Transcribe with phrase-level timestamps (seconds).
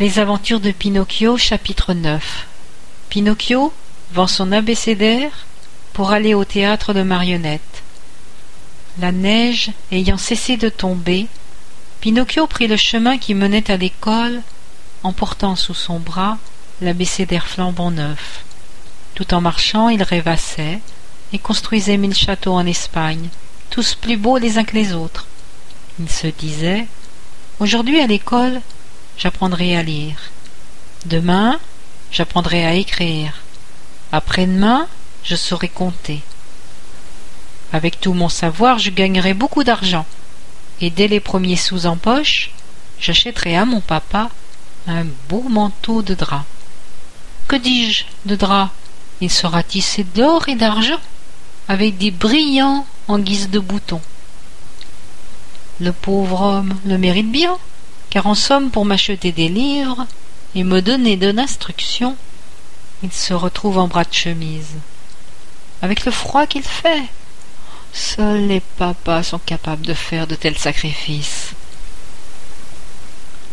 [0.00, 2.46] Les aventures de Pinocchio chapitre 9
[3.08, 3.72] Pinocchio
[4.12, 5.32] vend son abécédaire
[5.92, 7.82] pour aller au théâtre de marionnettes.
[9.00, 11.26] La neige ayant cessé de tomber,
[12.00, 14.40] Pinocchio prit le chemin qui menait à l'école
[15.02, 16.38] en portant sous son bras
[16.80, 18.44] l'abécédaire flambant neuf.
[19.16, 20.78] Tout en marchant, il rêvassait
[21.32, 23.30] et construisait mille châteaux en Espagne,
[23.70, 25.26] tous plus beaux les uns que les autres.
[25.98, 26.86] Il se disait
[27.58, 28.60] Aujourd'hui à l'école,
[29.18, 30.30] j'apprendrai à lire.
[31.04, 31.58] Demain,
[32.10, 33.32] j'apprendrai à écrire.
[34.12, 34.86] Après-demain,
[35.24, 36.22] je saurai compter.
[37.72, 40.06] Avec tout mon savoir, je gagnerai beaucoup d'argent.
[40.80, 42.52] Et dès les premiers sous en poche,
[43.00, 44.30] j'achèterai à mon papa
[44.86, 46.44] un beau manteau de drap.
[47.48, 48.70] Que dis-je de drap?
[49.20, 51.00] Il sera tissé d'or et d'argent,
[51.66, 54.00] avec des brillants en guise de boutons.
[55.80, 57.58] Le pauvre homme le mérite bien,
[58.10, 60.06] car en somme pour m'acheter des livres
[60.54, 62.16] et me donner de l'instruction,
[63.02, 64.74] il se retrouve en bras de chemise.
[65.82, 67.04] Avec le froid qu'il fait,
[67.92, 71.52] seuls les papas sont capables de faire de tels sacrifices.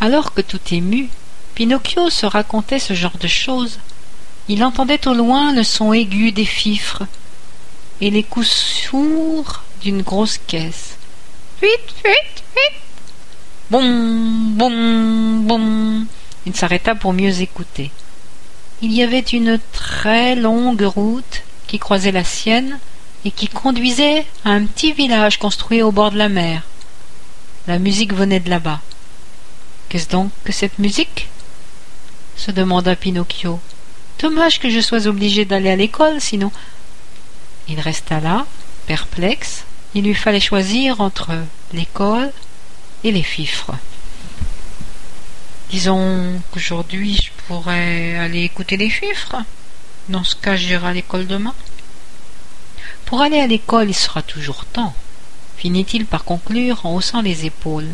[0.00, 1.08] Alors que tout ému,
[1.54, 3.78] Pinocchio se racontait ce genre de choses,
[4.48, 7.02] il entendait au loin le son aigu des fifres
[8.00, 10.96] et les coups sourds d'une grosse caisse.
[11.60, 12.82] Vite, vite, vite
[13.70, 16.06] Bon, bon, bon
[16.46, 17.90] Il s'arrêta pour mieux écouter.
[18.80, 22.78] Il y avait une très longue route qui croisait la sienne
[23.26, 26.62] et qui conduisait à un petit village construit au bord de la mer.
[27.66, 28.80] La musique venait de là-bas.
[29.90, 31.28] Qu'est-ce donc que cette musique?
[32.36, 33.60] se demanda Pinocchio.
[34.18, 36.50] Dommage que je sois obligé d'aller à l'école, sinon.
[37.68, 38.46] Il resta là,
[38.86, 41.32] perplexe, il lui fallait choisir entre
[41.74, 42.32] l'école
[43.04, 43.74] et les fifres.
[45.70, 49.36] Disons qu'aujourd'hui je pourrais aller écouter les fifres.
[50.08, 51.54] Dans ce cas, j'irai à l'école demain.
[53.04, 54.94] Pour aller à l'école, il sera toujours temps,
[55.58, 57.88] finit-il par conclure en haussant les épaules.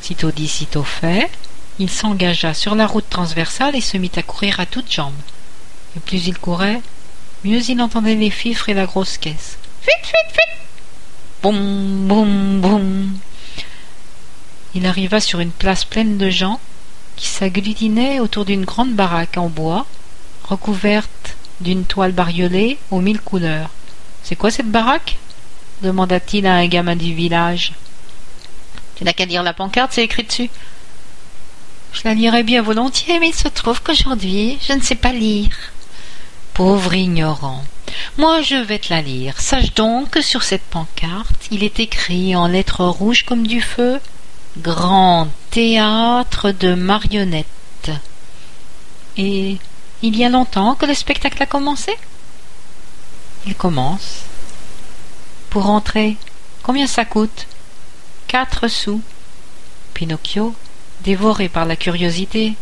[0.00, 1.30] Sitôt dit, sitôt fait,
[1.78, 5.12] il s'engagea sur la route transversale et se mit à courir à toutes jambes.
[5.96, 6.80] Et plus il courait,
[7.44, 9.58] mieux il entendait les fifres et la grosse caisse.
[11.42, 13.18] Boum, boum, boum.
[14.74, 16.60] Il arriva sur une place pleine de gens
[17.16, 19.86] qui s'agglutinaient autour d'une grande baraque en bois,
[20.44, 23.70] recouverte d'une toile bariolée aux mille couleurs.
[24.22, 25.16] C'est quoi cette baraque?
[25.82, 27.72] demanda-t-il à un gamin du village.
[28.96, 30.50] Tu n'as qu'à lire la pancarte, c'est écrit dessus.
[31.92, 35.56] Je la lirais bien volontiers, mais il se trouve qu'aujourd'hui je ne sais pas lire.
[36.54, 37.64] Pauvre ignorant.
[38.18, 39.40] Moi je vais te la lire.
[39.40, 43.98] Sache donc que sur cette pancarte il est écrit en lettres rouges comme du feu
[44.60, 47.90] Grand théâtre de marionnettes.
[49.16, 49.56] Et
[50.02, 51.96] il y a longtemps que le spectacle a commencé?
[53.46, 54.24] Il commence.
[55.48, 56.18] Pour entrer,
[56.62, 57.46] combien ça coûte?
[58.26, 59.00] Quatre sous.
[59.94, 60.54] Pinocchio,
[61.04, 62.54] dévoré par la curiosité,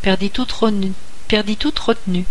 [0.00, 0.54] perdit toute,
[1.28, 2.24] perdit toute retenue.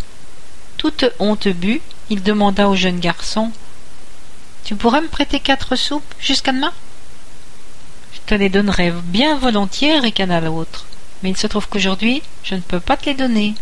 [0.78, 3.52] Toute honte bue, il demanda au jeune garçon
[4.64, 6.74] Tu pourrais me prêter quatre sous jusqu'à demain?
[8.14, 10.86] Je te les donnerais bien volontiers, ricana l'autre.
[11.22, 13.56] Mais il se trouve qu'aujourd'hui, je ne peux pas te les donner.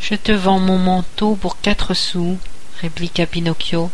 [0.00, 2.36] Je te vends mon manteau pour quatre sous,
[2.80, 3.90] répliqua Pinocchio.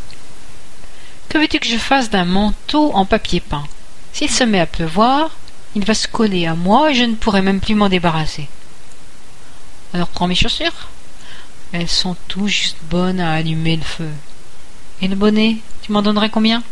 [1.29, 3.67] Que veux-tu que je fasse d'un manteau en papier peint?
[4.15, 5.31] S'il se met à pleuvoir,
[5.75, 8.49] il va se coller à moi et je ne pourrai même plus m'en débarrasser.
[9.93, 10.89] Alors prends mes chaussures.
[11.73, 14.09] Elles sont tout juste bonnes à allumer le feu.
[15.03, 16.63] Et le bonnet, tu m'en donnerais combien?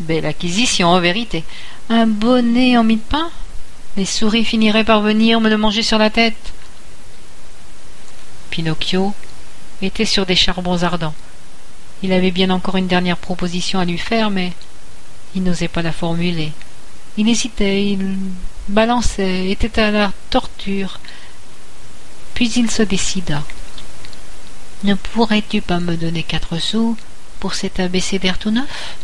[0.00, 1.44] Belle acquisition, en vérité.
[1.88, 3.30] Un bonnet en mie de pain
[3.96, 6.52] Les souris finiraient par venir me le manger sur la tête.
[8.50, 9.12] Pinocchio
[9.82, 11.14] était sur des charbons ardents.
[12.02, 14.52] Il avait bien encore une dernière proposition à lui faire, mais
[15.34, 16.52] il n'osait pas la formuler.
[17.16, 18.16] Il hésitait, il
[18.68, 21.00] balançait, était à la torture.
[22.34, 23.42] Puis il se décida.
[24.84, 26.96] Ne pourrais-tu pas me donner quatre sous
[27.40, 28.96] pour cet abécédaire tout neuf?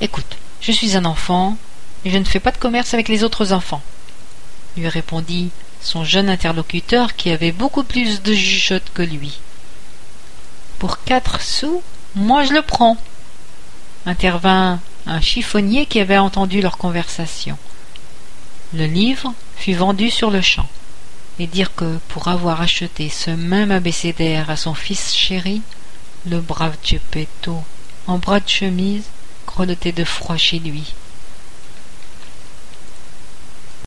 [0.00, 1.56] Écoute, je suis un enfant
[2.04, 3.80] et je ne fais pas de commerce avec les autres enfants,
[4.76, 5.50] lui répondit
[5.80, 9.40] son jeune interlocuteur qui avait beaucoup plus de jugeote que lui.
[10.78, 11.82] Pour quatre sous,
[12.14, 12.98] moi je le prends,
[14.04, 17.56] intervint un chiffonnier qui avait entendu leur conversation.
[18.74, 20.68] Le livre fut vendu sur le champ
[21.38, 25.62] et dire que pour avoir acheté ce même abécédaire à son fils chéri,
[26.26, 27.62] le brave Geppetto,
[28.06, 29.04] en bras de chemise,
[29.46, 30.94] grelottait de froid chez lui.